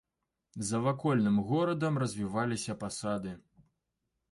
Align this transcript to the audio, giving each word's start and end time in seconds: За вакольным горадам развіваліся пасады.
За 0.69 0.79
вакольным 0.85 1.37
горадам 1.51 2.01
развіваліся 2.05 2.79
пасады. 2.87 3.37